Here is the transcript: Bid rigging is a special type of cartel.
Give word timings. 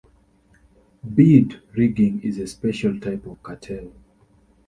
Bid 1.13 1.61
rigging 1.77 2.23
is 2.23 2.39
a 2.39 2.47
special 2.47 2.99
type 2.99 3.27
of 3.27 3.43
cartel. 3.43 3.91